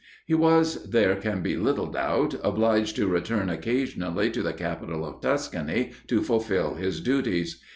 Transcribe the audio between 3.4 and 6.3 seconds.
occasionally to the capital of Tuscany to